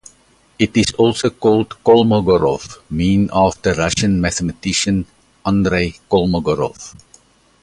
It 0.57 0.75
is 0.75 0.93
also 0.93 1.29
called 1.29 1.79
Kolmogorov 1.83 2.79
mean 2.89 3.29
after 3.31 3.75
Russian 3.75 4.19
mathematician 4.19 5.05
Andrey 5.45 5.99
Kolmogorov. 6.09 6.95